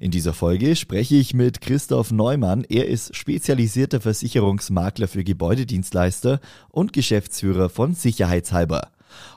[0.00, 2.64] In dieser Folge spreche ich mit Christoph Neumann.
[2.68, 8.90] Er ist spezialisierter Versicherungsmakler für Gebäudedienstleister und Geschäftsführer von Sicherheitshalber.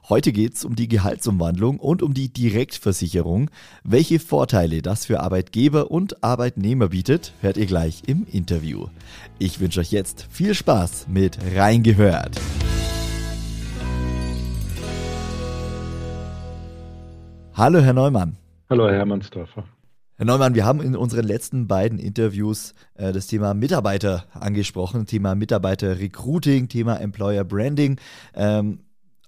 [0.09, 3.49] Heute geht es um die Gehaltsumwandlung und um die Direktversicherung.
[3.83, 8.87] Welche Vorteile das für Arbeitgeber und Arbeitnehmer bietet, hört ihr gleich im Interview.
[9.39, 12.39] Ich wünsche euch jetzt viel Spaß mit Reingehört.
[17.53, 18.37] Hallo, Herr Neumann.
[18.69, 19.63] Hallo, Herr Hermannsdorfer.
[20.17, 25.35] Herr Neumann, wir haben in unseren letzten beiden Interviews äh, das Thema Mitarbeiter angesprochen, Thema
[25.35, 27.99] Mitarbeiter-Recruiting, Thema Employer Branding.
[28.33, 28.79] Ähm,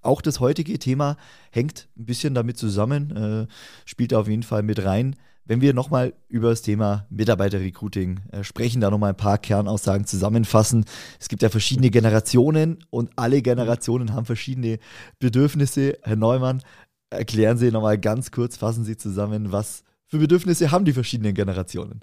[0.01, 1.17] auch das heutige Thema
[1.51, 5.17] hängt ein bisschen damit zusammen, äh, spielt auf jeden Fall mit rein.
[5.43, 10.85] Wenn wir nochmal über das Thema Mitarbeiter-Recruiting äh, sprechen, da nochmal ein paar Kernaussagen zusammenfassen.
[11.19, 14.79] Es gibt ja verschiedene Generationen und alle Generationen haben verschiedene
[15.19, 15.97] Bedürfnisse.
[16.03, 16.61] Herr Neumann,
[17.09, 22.01] erklären Sie nochmal ganz kurz, fassen Sie zusammen, was für Bedürfnisse haben die verschiedenen Generationen?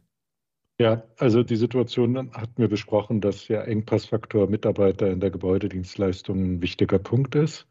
[0.78, 6.62] Ja, also die Situation hatten wir besprochen, dass ja Engpassfaktor Mitarbeiter in der Gebäudedienstleistung ein
[6.62, 7.66] wichtiger Punkt ist.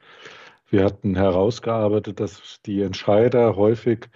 [0.69, 4.09] Wir hatten herausgearbeitet, dass die Entscheider häufig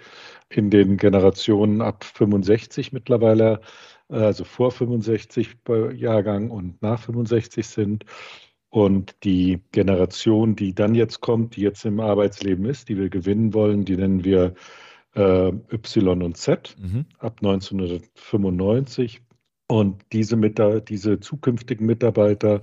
[0.49, 3.59] in den Generationen ab 65 mittlerweile,
[4.07, 5.57] also vor 65
[5.93, 8.05] Jahrgang und nach 65 sind.
[8.69, 13.53] Und die Generation, die dann jetzt kommt, die jetzt im Arbeitsleben ist, die wir gewinnen
[13.53, 14.55] wollen, die nennen wir
[15.17, 17.05] äh, Y und Z mhm.
[17.19, 19.21] ab 1995.
[19.67, 20.37] Und diese,
[20.81, 22.61] diese zukünftigen Mitarbeiter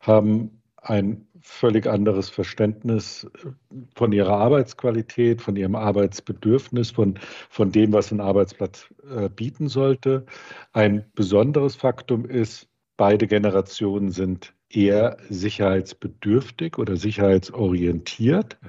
[0.00, 3.50] haben ein völlig anderes Verständnis äh,
[3.94, 7.18] von ihrer Arbeitsqualität, von ihrem Arbeitsbedürfnis, von,
[7.48, 10.24] von dem, was ein Arbeitsplatz äh, bieten sollte.
[10.72, 18.58] Ein besonderes Faktum ist, beide Generationen sind eher sicherheitsbedürftig oder sicherheitsorientiert.
[18.62, 18.68] Mhm.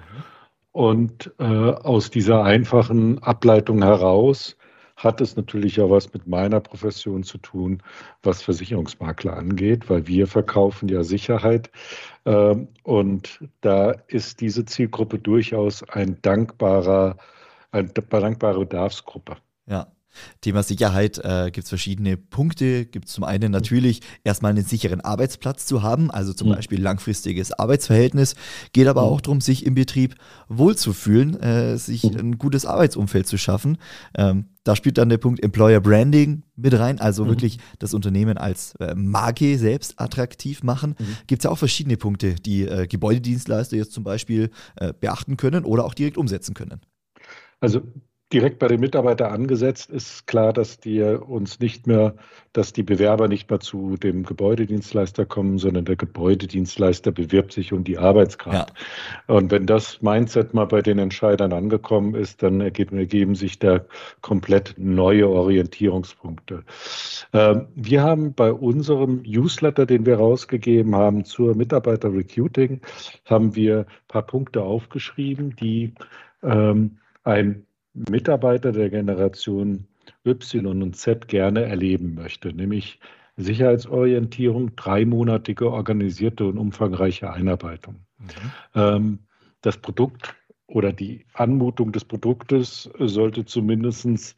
[0.72, 4.56] Und äh, aus dieser einfachen Ableitung heraus
[4.96, 7.82] hat es natürlich auch was mit meiner Profession zu tun,
[8.24, 11.72] was Versicherungsmakler angeht, weil wir verkaufen ja Sicherheit.
[12.26, 17.18] Äh, und da ist diese Zielgruppe durchaus ein dankbarer,
[17.72, 19.38] eine dankbare Bedarfsgruppe.
[19.66, 19.88] Ja.
[20.42, 22.86] Thema Sicherheit äh, gibt es verschiedene Punkte.
[22.86, 26.56] Gibt es zum einen natürlich erstmal einen sicheren Arbeitsplatz zu haben, also zum mhm.
[26.56, 28.36] Beispiel langfristiges Arbeitsverhältnis.
[28.74, 29.08] Geht aber mhm.
[29.08, 30.16] auch darum, sich im Betrieb
[30.48, 32.20] wohlzufühlen, äh, sich mhm.
[32.20, 33.78] ein gutes Arbeitsumfeld zu schaffen.
[34.16, 37.30] Ähm, da spielt dann der Punkt Employer Branding mit rein, also mhm.
[37.30, 40.96] wirklich das Unternehmen als äh, Marke selbst attraktiv machen.
[41.00, 41.18] Mhm.
[41.28, 45.66] Gibt es ja auch verschiedene Punkte, die äh, Gebäudedienstleister jetzt zum Beispiel äh, beachten können
[45.66, 46.82] oder auch direkt umsetzen können.
[47.60, 47.82] Also
[48.34, 52.16] direkt bei den Mitarbeitern angesetzt, ist klar, dass die uns nicht mehr,
[52.54, 57.84] dass die Bewerber nicht mehr zu dem Gebäudedienstleister kommen, sondern der Gebäudedienstleister bewirbt sich um
[57.84, 58.74] die Arbeitskraft.
[59.28, 59.36] Ja.
[59.36, 63.82] Und wenn das Mindset mal bei den Entscheidern angekommen ist, dann ergeben, ergeben sich da
[64.22, 66.64] komplett neue Orientierungspunkte.
[67.34, 72.82] Ähm, wir haben bei unserem Newsletter, den wir rausgegeben haben zur Mitarbeiter Recruiting,
[73.26, 75.94] haben wir ein paar Punkte aufgeschrieben, die
[76.44, 79.88] ähm, ein Mitarbeiter der Generation
[80.26, 83.00] Y und Z gerne erleben möchte, nämlich
[83.38, 88.06] Sicherheitsorientierung, dreimonatige organisierte und umfangreiche Einarbeitung.
[88.20, 88.28] Mhm.
[88.76, 89.20] Ähm,
[89.62, 90.36] das Produkt
[90.68, 94.36] oder die Anmutung des Produktes sollte zumindest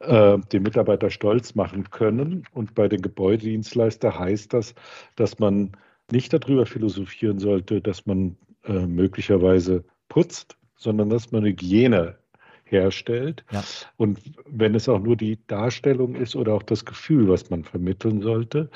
[0.00, 2.44] äh, den Mitarbeiter stolz machen können.
[2.52, 4.74] Und bei den Gebäudedienstleister heißt das,
[5.16, 5.72] dass man
[6.10, 12.18] nicht darüber philosophieren sollte, dass man äh, möglicherweise putzt, sondern dass man Hygiene
[12.66, 13.44] herstellt.
[13.50, 13.64] Ja.
[13.96, 18.22] Und wenn es auch nur die Darstellung ist oder auch das Gefühl, was man vermitteln
[18.22, 18.70] sollte,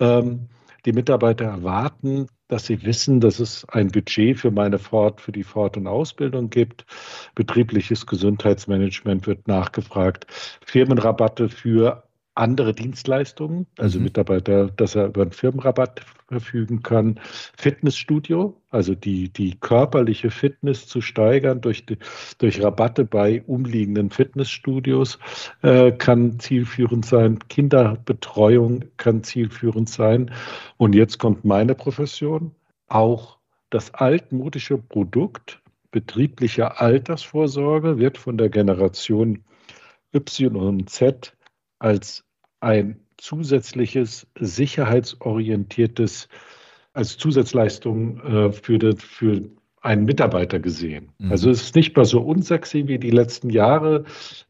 [0.00, 0.48] ähm,
[0.84, 5.42] die Mitarbeiter erwarten, dass sie wissen, dass es ein Budget für meine Fort, für die
[5.42, 6.84] Fort- und Ausbildung gibt.
[7.34, 10.26] Betriebliches Gesundheitsmanagement wird nachgefragt.
[10.64, 12.03] Firmenrabatte für
[12.34, 14.04] andere Dienstleistungen, also mhm.
[14.04, 17.20] Mitarbeiter, dass er über einen Firmenrabatt verfügen kann.
[17.56, 21.84] Fitnessstudio, also die, die körperliche Fitness zu steigern durch,
[22.38, 25.18] durch Rabatte bei umliegenden Fitnessstudios
[25.62, 27.38] äh, kann zielführend sein.
[27.48, 30.32] Kinderbetreuung kann zielführend sein.
[30.76, 32.52] Und jetzt kommt meine Profession.
[32.88, 33.38] Auch
[33.70, 35.60] das altmodische Produkt
[35.92, 39.44] betriebliche Altersvorsorge wird von der Generation
[40.12, 41.32] Y und Z
[41.78, 42.24] als
[42.60, 46.28] ein zusätzliches sicherheitsorientiertes
[46.92, 49.42] als Zusatzleistung äh, für, de, für
[49.84, 51.10] einen Mitarbeiter gesehen.
[51.18, 51.30] Mhm.
[51.30, 54.04] Also es ist nicht mehr so unsexy wie die letzten Jahre,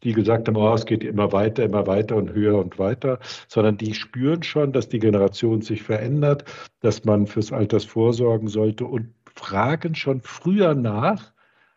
[0.05, 3.19] die gesagt haben, oh, es geht immer weiter, immer weiter und höher und weiter,
[3.49, 6.45] sondern die spüren schon, dass die Generation sich verändert,
[6.81, 11.33] dass man fürs Alters vorsorgen sollte und fragen schon früher nach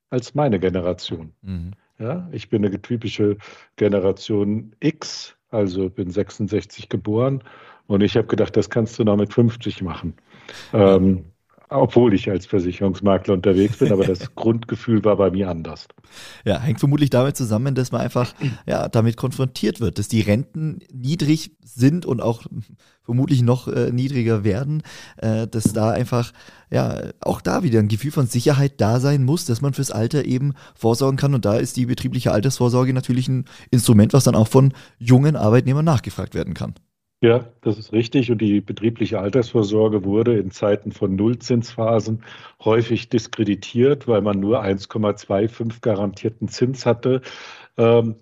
[0.10, 1.34] als meine Generation.
[1.42, 1.72] Mhm.
[2.00, 3.38] Ja, ich bin eine typische
[3.76, 7.44] Generation X, also bin 66 geboren
[7.88, 10.16] und ich habe gedacht, das kannst du noch mit 50 machen.
[10.74, 11.26] Ähm,
[11.70, 15.88] obwohl ich als Versicherungsmakler unterwegs bin, aber das Grundgefühl war bei mir anders.
[16.46, 18.34] Ja, hängt vermutlich damit zusammen, dass man einfach
[18.66, 22.44] ja, damit konfrontiert wird, dass die Renten niedrig sind und auch
[23.04, 24.84] vermutlich noch äh, niedriger werden,
[25.18, 26.32] äh, dass da einfach
[26.70, 30.26] ja auch da wieder ein Gefühl von Sicherheit da sein muss, dass man fürs Alter
[30.26, 34.48] eben vorsorgen kann und da ist die betriebliche Altersvorsorge natürlich ein Instrument, was dann auch
[34.48, 36.76] von jungen Arbeitnehmern nachgefragt werden kann.
[37.20, 38.32] Ja, das ist richtig.
[38.32, 42.24] Und die betriebliche Altersvorsorge wurde in Zeiten von Nullzinsphasen
[42.64, 47.22] häufig diskreditiert, weil man nur 1,25 garantierten Zins hatte.
[47.76, 48.16] Ähm,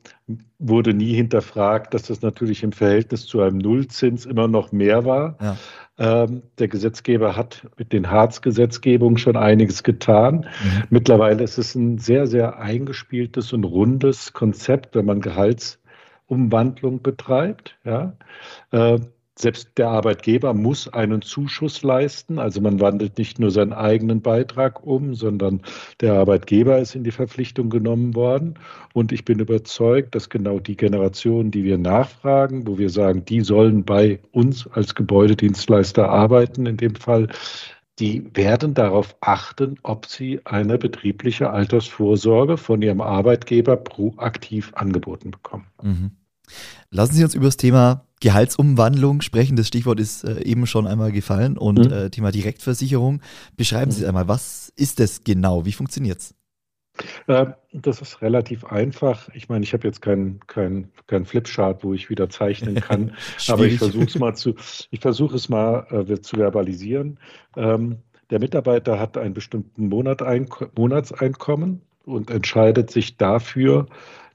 [0.59, 5.37] wurde nie hinterfragt, dass das natürlich im Verhältnis zu einem Nullzins immer noch mehr war.
[5.41, 5.57] Ja.
[5.97, 10.45] Ähm, der Gesetzgeber hat mit den Harz-Gesetzgebungen schon einiges getan.
[10.63, 10.83] Mhm.
[10.89, 15.79] Mittlerweile ist es ein sehr, sehr eingespieltes und rundes Konzept, wenn man Gehalts
[16.27, 17.77] Umwandlung betreibt.
[17.83, 18.15] Ja.
[18.71, 18.99] Äh,
[19.37, 22.39] selbst der Arbeitgeber muss einen Zuschuss leisten.
[22.39, 25.61] Also man wandelt nicht nur seinen eigenen Beitrag um, sondern
[25.99, 28.57] der Arbeitgeber ist in die Verpflichtung genommen worden.
[28.93, 33.41] Und ich bin überzeugt, dass genau die Generationen, die wir nachfragen, wo wir sagen, die
[33.41, 37.27] sollen bei uns als Gebäudedienstleister arbeiten, in dem Fall,
[37.99, 45.67] die werden darauf achten, ob sie eine betriebliche Altersvorsorge von ihrem Arbeitgeber proaktiv angeboten bekommen.
[45.81, 46.11] Mhm.
[46.91, 49.55] Lassen Sie uns über das Thema Gehaltsumwandlung sprechen.
[49.55, 51.91] Das Stichwort ist äh, eben schon einmal gefallen und mhm.
[51.91, 53.21] äh, Thema Direktversicherung.
[53.57, 55.65] Beschreiben Sie es einmal, was ist das genau?
[55.65, 56.35] Wie funktioniert es?
[57.27, 59.29] Äh, das ist relativ einfach.
[59.33, 63.13] Ich meine, ich habe jetzt keinen kein, kein Flipchart, wo ich wieder zeichnen kann,
[63.47, 64.55] aber ich versuche es mal zu,
[64.91, 67.19] ich versuche es mal äh, zu verbalisieren.
[67.55, 67.97] Ähm,
[68.29, 70.21] der Mitarbeiter hat einen bestimmten Monat
[70.75, 73.87] Monatseinkommen und entscheidet sich dafür,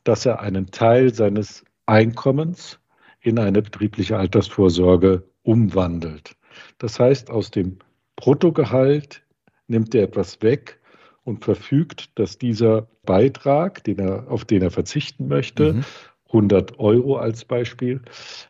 [0.05, 2.79] dass er einen Teil seines Einkommens
[3.21, 6.37] in eine betriebliche Altersvorsorge umwandelt.
[6.79, 7.79] Das heißt, aus dem
[8.17, 9.23] Bruttogehalt
[9.67, 10.80] nimmt er etwas weg
[11.25, 15.85] und verfügt, dass dieser Beitrag, den er, auf den er verzichten möchte, mhm.
[16.33, 18.01] 100 Euro als Beispiel,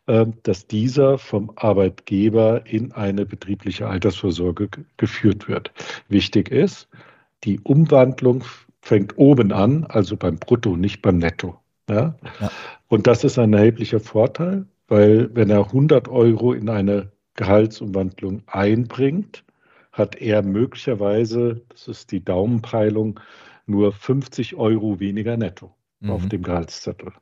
[0.07, 5.73] äh, dass dieser vom Arbeitgeber in eine betriebliche Altersvorsorge geführt wird.
[6.09, 6.89] Wichtig ist,
[7.45, 8.45] die Umwandlung
[8.83, 11.59] fängt oben an, also beim Brutto, nicht beim Netto.
[11.89, 12.15] Ja?
[12.41, 12.51] ja?
[12.89, 19.45] Und das ist ein erheblicher Vorteil, weil wenn er 100 Euro in eine Gehaltsumwandlung einbringt,
[19.93, 23.21] hat er möglicherweise, das ist die Daumenpeilung,
[23.67, 26.11] nur 50 Euro weniger netto mhm.
[26.11, 27.13] auf dem Gehaltszettel.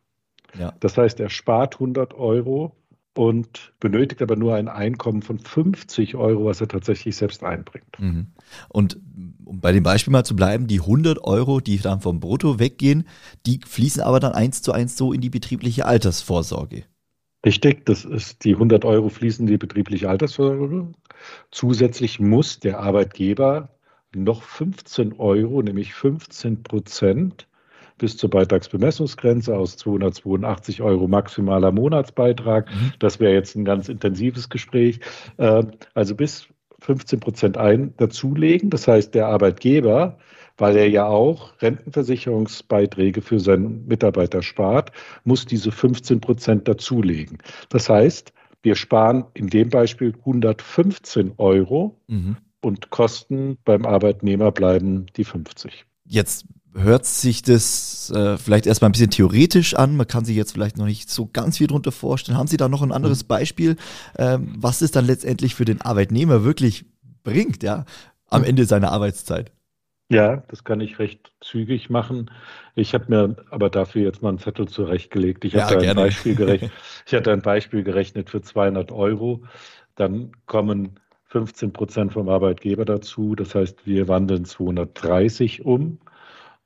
[0.58, 0.74] Ja.
[0.80, 2.74] Das heißt, er spart 100 Euro
[3.14, 7.98] und benötigt aber nur ein Einkommen von 50 Euro, was er tatsächlich selbst einbringt.
[7.98, 8.28] Mhm.
[8.68, 8.98] Und
[9.44, 13.08] um bei dem Beispiel mal zu bleiben, die 100 Euro, die dann vom Brutto weggehen,
[13.44, 16.84] die fließen aber dann eins zu eins so in die betriebliche Altersvorsorge.
[17.44, 20.92] Richtig, das ist die 100 Euro fließen in die betriebliche Altersvorsorge.
[21.50, 23.70] Zusätzlich muss der Arbeitgeber
[24.14, 27.46] noch 15 Euro, nämlich 15 Prozent
[27.98, 32.70] bis zur Beitragsbemessungsgrenze aus 282 Euro maximaler Monatsbeitrag.
[32.70, 32.92] Mhm.
[33.00, 35.00] Das wäre jetzt ein ganz intensives Gespräch.
[35.36, 36.48] Äh, also bis
[36.80, 38.70] 15 Prozent ein dazulegen.
[38.70, 40.18] Das heißt, der Arbeitgeber,
[40.56, 44.92] weil er ja auch Rentenversicherungsbeiträge für seinen Mitarbeiter spart,
[45.24, 47.38] muss diese 15 Prozent dazulegen.
[47.68, 48.32] Das heißt,
[48.62, 52.36] wir sparen in dem Beispiel 115 Euro mhm.
[52.60, 55.84] und Kosten beim Arbeitnehmer bleiben die 50.
[56.04, 59.96] Jetzt hört sich das äh, vielleicht erstmal ein bisschen theoretisch an.
[59.96, 62.38] Man kann sich jetzt vielleicht noch nicht so ganz viel darunter vorstellen.
[62.38, 63.28] Haben Sie da noch ein anderes mhm.
[63.28, 63.76] Beispiel,
[64.16, 66.84] ähm, was es dann letztendlich für den Arbeitnehmer wirklich
[67.22, 67.84] bringt, ja,
[68.26, 69.52] am Ende seiner Arbeitszeit?
[70.10, 72.30] Ja, das kann ich recht zügig machen.
[72.74, 75.44] Ich habe mir aber dafür jetzt mal einen Zettel zurechtgelegt.
[75.44, 76.72] Ich, ja, hatte, ein Beispiel gerechnet,
[77.06, 79.42] ich hatte ein Beispiel gerechnet für 200 Euro.
[79.96, 83.34] Dann kommen 15 Prozent vom Arbeitgeber dazu.
[83.34, 85.98] Das heißt, wir wandeln 230 um.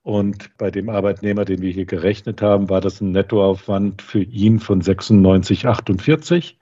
[0.04, 4.58] Und bei dem Arbeitnehmer, den wir hier gerechnet haben, war das ein Nettoaufwand für ihn
[4.58, 6.54] von 96,48,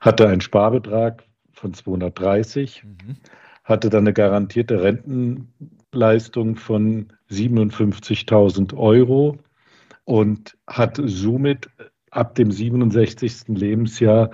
[0.00, 3.16] hatte einen Sparbetrag von 230, mhm.
[3.64, 4.82] hatte dann eine garantierte
[5.92, 9.38] Rentenleistung von 57.000 Euro
[10.04, 11.68] und hat somit
[12.10, 13.48] ab dem 67.
[13.48, 14.30] Lebensjahr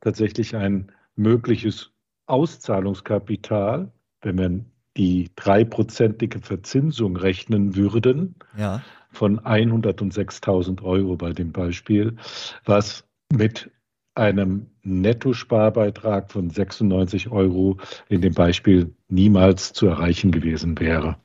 [0.00, 1.90] tatsächlich ein mögliches
[2.26, 3.90] Auszahlungskapital,
[4.22, 4.64] wenn wir
[4.96, 8.82] die dreiprozentige Verzinsung rechnen würden, ja.
[9.10, 12.16] von 106.000 Euro bei dem Beispiel,
[12.64, 13.70] was mit
[14.14, 17.78] einem Nettosparbeitrag von 96 Euro
[18.08, 21.16] in dem Beispiel niemals zu erreichen gewesen wäre.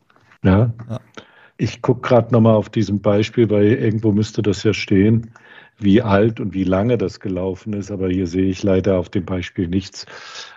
[0.43, 0.73] Ja?
[0.89, 0.99] ja.
[1.57, 5.31] Ich gucke gerade nochmal auf diesem Beispiel, weil irgendwo müsste das ja stehen,
[5.79, 9.25] wie alt und wie lange das gelaufen ist, aber hier sehe ich leider auf dem
[9.25, 10.05] Beispiel nichts.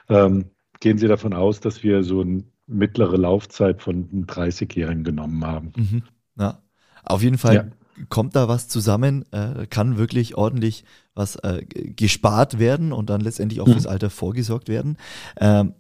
[0.09, 0.47] Ähm,
[0.81, 5.73] gehen Sie davon aus, dass wir so eine mittlere Laufzeit von 30-Jährigen genommen haben?
[5.77, 6.03] Mhm.
[6.39, 6.63] Ja,
[7.05, 7.65] auf jeden Fall ja.
[8.09, 10.85] kommt da was zusammen, äh, kann wirklich ordentlich
[11.15, 13.73] was äh, gespart werden und dann letztendlich auch mhm.
[13.73, 14.97] fürs Alter vorgesorgt werden.
[15.39, 15.75] Ähm,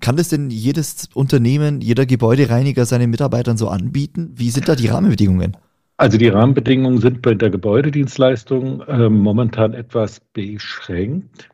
[0.00, 4.32] kann das denn jedes Unternehmen, jeder Gebäudereiniger seinen Mitarbeitern so anbieten?
[4.34, 5.56] Wie sind da die Rahmenbedingungen?
[5.96, 11.50] Also die Rahmenbedingungen sind bei der Gebäudedienstleistung äh, momentan etwas beschränkt,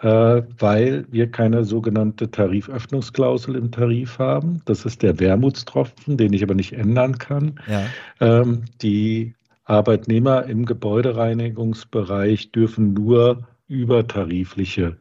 [0.00, 4.62] äh, weil wir keine sogenannte Tariföffnungsklausel im Tarif haben.
[4.64, 7.60] Das ist der Wermutstropfen, den ich aber nicht ändern kann.
[7.68, 7.82] Ja.
[8.20, 14.96] Ähm, die Arbeitnehmer im Gebäudereinigungsbereich dürfen nur übertarifliche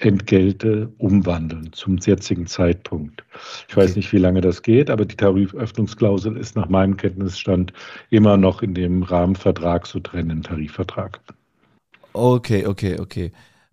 [0.00, 3.22] Entgelte umwandeln zum jetzigen Zeitpunkt.
[3.68, 7.72] Ich weiß nicht, wie lange das geht, aber die Tariföffnungsklausel ist nach meinem Kenntnisstand
[8.08, 11.20] immer noch in dem Rahmenvertrag so drin, im Tarifvertrag.
[12.14, 13.32] Okay, okay, okay.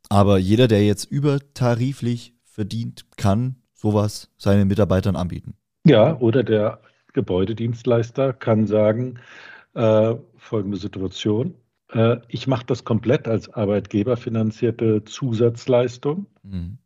[0.09, 5.55] Aber jeder, der jetzt übertariflich verdient, kann sowas seinen Mitarbeitern anbieten.
[5.85, 6.81] Ja, oder der
[7.13, 9.19] Gebäudedienstleister kann sagen,
[9.75, 11.55] äh, folgende Situation,
[11.91, 16.27] äh, ich mache das komplett als arbeitgeberfinanzierte Zusatzleistung.
[16.43, 16.77] Mhm.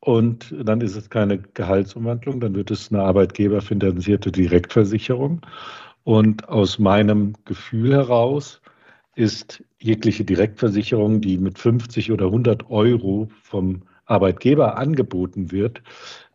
[0.00, 5.40] Und dann ist es keine Gehaltsumwandlung, dann wird es eine arbeitgeberfinanzierte Direktversicherung.
[6.02, 8.60] Und aus meinem Gefühl heraus
[9.14, 15.82] ist jegliche Direktversicherung, die mit 50 oder 100 Euro vom Arbeitgeber angeboten wird,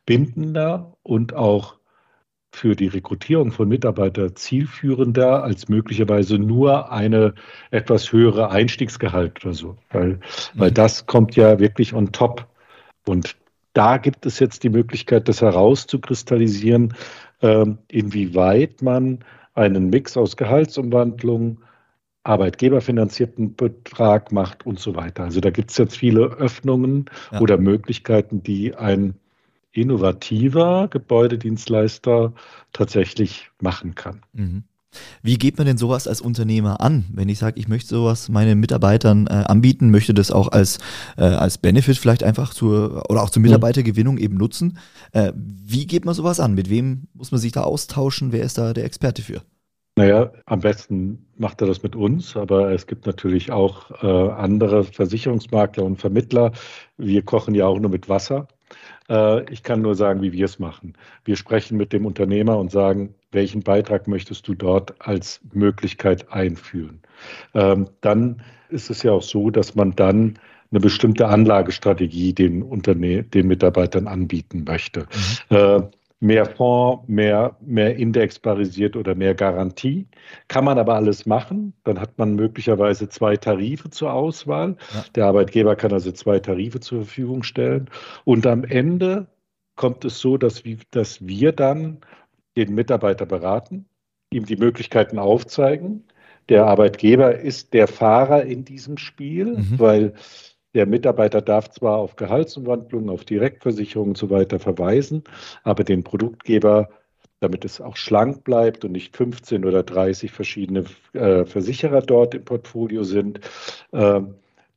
[0.05, 1.78] bindender und auch
[2.51, 7.33] für die Rekrutierung von Mitarbeitern zielführender als möglicherweise nur eine
[7.71, 10.19] etwas höhere Einstiegsgehalt oder so, weil, mhm.
[10.55, 12.47] weil das kommt ja wirklich on top.
[13.05, 13.35] Und
[13.73, 16.95] da gibt es jetzt die Möglichkeit, das herauszukristallisieren,
[17.41, 19.19] äh, inwieweit man
[19.53, 21.59] einen Mix aus Gehaltsumwandlung,
[22.23, 25.23] arbeitgeberfinanzierten Betrag macht und so weiter.
[25.23, 27.39] Also da gibt es jetzt viele Öffnungen ja.
[27.39, 29.15] oder Möglichkeiten, die ein
[29.71, 32.33] innovativer Gebäudedienstleister
[32.73, 34.21] tatsächlich machen kann.
[34.33, 34.63] Mhm.
[35.21, 37.05] Wie geht man denn sowas als Unternehmer an?
[37.13, 40.79] Wenn ich sage, ich möchte sowas meinen Mitarbeitern äh, anbieten, möchte das auch als,
[41.17, 43.49] äh, als Benefit vielleicht einfach zur oder auch zur mhm.
[43.49, 44.79] Mitarbeitergewinnung eben nutzen.
[45.11, 46.55] Äh, wie geht man sowas an?
[46.55, 48.31] Mit wem muss man sich da austauschen?
[48.31, 49.43] Wer ist da der Experte für?
[49.95, 54.85] Naja, am besten macht er das mit uns, aber es gibt natürlich auch äh, andere
[54.85, 56.53] Versicherungsmakler und Vermittler.
[56.97, 58.47] Wir kochen ja auch nur mit Wasser.
[59.09, 60.93] Äh, ich kann nur sagen, wie wir es machen.
[61.25, 67.01] Wir sprechen mit dem Unternehmer und sagen, welchen Beitrag möchtest du dort als Möglichkeit einführen.
[67.53, 70.39] Ähm, dann ist es ja auch so, dass man dann
[70.71, 75.07] eine bestimmte Anlagestrategie den, Unterne den Mitarbeitern anbieten möchte.
[75.49, 75.89] Mhm.
[76.21, 80.07] Mehr Fonds, mehr, mehr indexbarisiert oder mehr Garantie.
[80.49, 81.73] Kann man aber alles machen.
[81.85, 84.75] Dann hat man möglicherweise zwei Tarife zur Auswahl.
[84.93, 85.05] Ja.
[85.15, 87.89] Der Arbeitgeber kann also zwei Tarife zur Verfügung stellen.
[88.25, 89.27] Und am Ende
[89.75, 91.99] kommt es so, dass wir, dass wir dann
[92.57, 93.85] den Mitarbeiter beraten,
[94.33, 96.03] ihm die Möglichkeiten aufzeigen.
[96.49, 99.79] Der Arbeitgeber ist der Fahrer in diesem Spiel, mhm.
[99.79, 100.13] weil
[100.73, 105.23] der Mitarbeiter darf zwar auf Gehaltsumwandlungen, auf Direktversicherungen und so weiter verweisen,
[105.63, 106.89] aber den Produktgeber,
[107.39, 112.45] damit es auch schlank bleibt und nicht 15 oder 30 verschiedene äh, Versicherer dort im
[112.45, 113.39] Portfolio sind,
[113.91, 114.21] äh,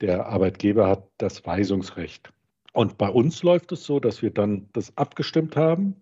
[0.00, 2.32] der Arbeitgeber hat das Weisungsrecht.
[2.72, 5.96] Und bei uns läuft es so, dass wir dann das abgestimmt haben.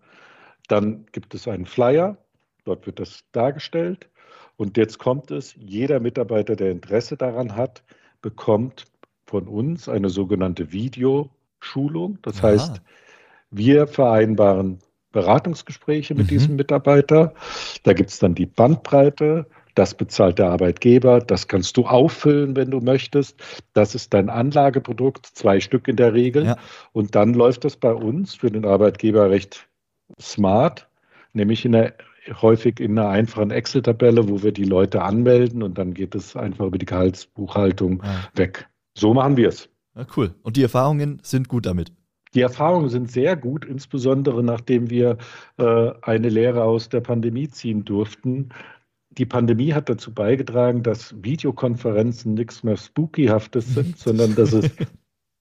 [0.67, 2.17] Dann gibt es einen Flyer,
[2.63, 4.09] dort wird das dargestellt.
[4.55, 7.83] Und jetzt kommt es, jeder Mitarbeiter, der Interesse daran hat,
[8.21, 8.85] bekommt
[9.31, 12.19] von uns eine sogenannte Videoschulung.
[12.21, 12.49] Das Aha.
[12.49, 12.81] heißt,
[13.49, 14.79] wir vereinbaren
[15.13, 16.29] Beratungsgespräche mit mhm.
[16.29, 17.33] diesem Mitarbeiter.
[17.83, 19.47] Da gibt es dann die Bandbreite.
[19.73, 21.19] Das bezahlt der Arbeitgeber.
[21.19, 23.41] Das kannst du auffüllen, wenn du möchtest.
[23.73, 26.45] Das ist dein Anlageprodukt, zwei Stück in der Regel.
[26.45, 26.57] Ja.
[26.91, 29.65] Und dann läuft das bei uns für den Arbeitgeber recht
[30.19, 30.89] smart,
[31.31, 31.93] nämlich in der,
[32.41, 36.65] häufig in einer einfachen Excel-Tabelle, wo wir die Leute anmelden und dann geht es einfach
[36.65, 38.29] über die Gehaltsbuchhaltung ja.
[38.35, 38.67] weg.
[38.93, 39.69] So machen wir es.
[39.95, 40.35] Ja, cool.
[40.43, 41.91] Und die Erfahrungen sind gut damit?
[42.33, 45.17] Die Erfahrungen sind sehr gut, insbesondere nachdem wir
[45.57, 48.49] äh, eine Lehre aus der Pandemie ziehen durften.
[49.09, 54.71] Die Pandemie hat dazu beigetragen, dass Videokonferenzen nichts mehr Spookyhaftes sind, sondern dass es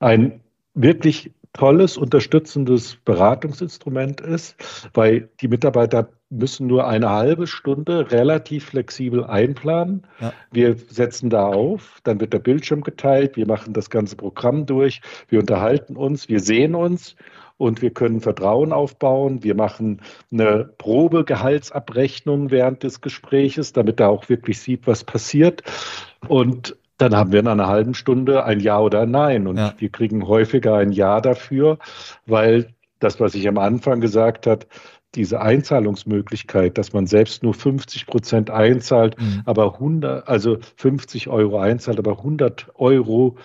[0.00, 0.40] ein
[0.75, 4.57] wirklich tolles, unterstützendes Beratungsinstrument ist,
[4.95, 10.07] weil die Mitarbeiter müssen nur eine halbe Stunde relativ flexibel einplanen.
[10.21, 10.33] Ja.
[10.52, 15.00] Wir setzen da auf, dann wird der Bildschirm geteilt, wir machen das ganze Programm durch,
[15.28, 17.16] wir unterhalten uns, wir sehen uns
[17.61, 19.45] und wir können Vertrauen aufbauen.
[19.45, 20.00] Wir machen
[20.33, 25.62] eine Probegehaltsabrechnung während des Gespräches, damit er auch wirklich sieht, was passiert.
[26.26, 29.47] Und dann haben wir in einer halben Stunde ein Ja oder ein Nein.
[29.47, 29.75] Und ja.
[29.78, 31.78] wir kriegen häufiger ein Ja dafür,
[32.26, 34.66] weil das, was ich am Anfang gesagt habe,
[35.14, 39.42] diese Einzahlungsmöglichkeit, dass man selbst nur 50 Prozent einzahlt, mhm.
[39.45, 43.37] aber 100, also 50 Euro einzahlt, aber 100 Euro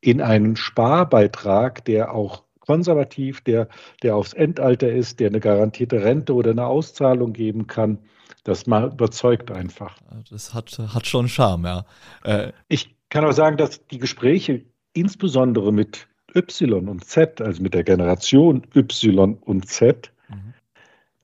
[0.00, 3.68] in einen Sparbeitrag, der auch konservativ, der,
[4.02, 7.98] der aufs Endalter ist, der eine garantierte Rente oder eine Auszahlung geben kann,
[8.44, 9.96] das mal überzeugt einfach.
[10.30, 11.84] Das hat, hat schon Charme, ja.
[12.24, 17.74] Äh, ich kann auch sagen, dass die Gespräche insbesondere mit Y und Z, also mit
[17.74, 20.54] der Generation Y und Z, mhm.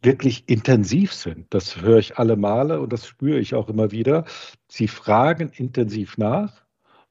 [0.03, 1.47] wirklich intensiv sind.
[1.51, 4.25] Das höre ich alle Male und das spüre ich auch immer wieder.
[4.69, 6.67] Sie fragen intensiv nach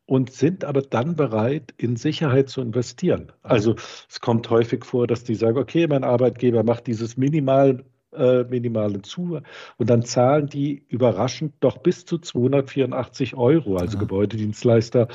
[0.06, 3.32] und sind aber dann bereit, in Sicherheit zu investieren.
[3.42, 3.76] Also
[4.10, 7.84] es kommt häufig vor, dass die sagen, okay, mein Arbeitgeber macht dieses minimal
[8.14, 9.40] äh, minimale zu
[9.78, 14.00] und dann zahlen die überraschend doch bis zu 284 Euro, also ja.
[14.00, 15.08] Gebäudedienstleister,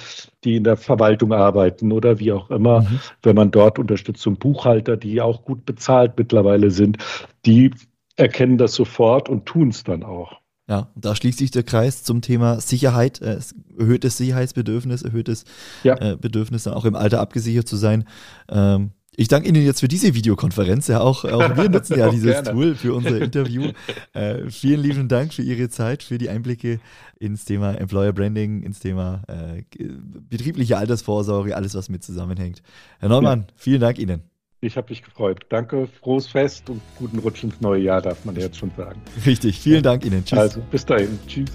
[0.44, 3.00] die in der Verwaltung arbeiten oder wie auch immer, mhm.
[3.22, 6.98] wenn man dort Unterstützung, Buchhalter, die auch gut bezahlt mittlerweile sind,
[7.46, 7.70] die
[8.16, 10.40] erkennen das sofort und tun es dann auch.
[10.68, 13.40] Ja, da schließt sich der Kreis zum Thema Sicherheit, äh,
[13.76, 15.44] erhöhtes Sicherheitsbedürfnis, erhöhtes
[15.82, 15.96] ja.
[15.96, 18.04] äh, Bedürfnis, dann auch im Alter abgesichert zu sein.
[18.48, 20.88] Ähm, ich danke Ihnen jetzt für diese Videokonferenz.
[20.88, 22.52] Ja, auch, auch wir nutzen ja dieses gerne.
[22.52, 23.72] Tool für unser Interview.
[24.12, 26.80] Äh, vielen lieben Dank für Ihre Zeit, für die Einblicke
[27.18, 29.62] ins Thema Employer Branding, ins Thema äh,
[30.28, 32.62] betriebliche Altersvorsorge, alles, was mit zusammenhängt.
[32.98, 33.46] Herr Neumann, ja.
[33.56, 34.22] vielen Dank Ihnen.
[34.60, 35.46] Ich habe mich gefreut.
[35.48, 39.00] Danke, frohes Fest und guten Rutsch ins neue Jahr, darf man jetzt schon sagen.
[39.24, 39.82] Richtig, vielen.
[39.82, 40.24] Dank Ihnen.
[40.24, 40.38] Tschüss.
[40.38, 41.18] Also, bis dahin.
[41.26, 41.50] Tschüss.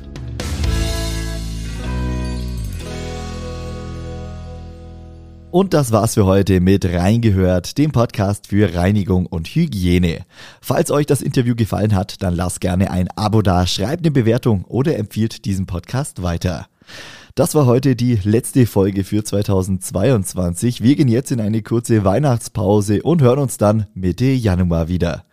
[5.56, 10.26] Und das war's für heute mit Reingehört, dem Podcast für Reinigung und Hygiene.
[10.60, 14.65] Falls euch das Interview gefallen hat, dann lasst gerne ein Abo da, schreibt eine Bewertung
[14.65, 16.68] oder empfiehlt diesen Podcast weiter.
[17.36, 20.84] Das war heute die letzte Folge für 2022.
[20.84, 25.24] Wir gehen jetzt in eine kurze Weihnachtspause und hören uns dann Mitte Januar wieder.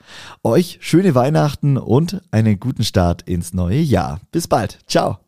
[0.44, 4.20] Euch schöne Weihnachten und einen guten Start ins neue Jahr.
[4.30, 4.78] Bis bald.
[4.86, 5.21] Ciao.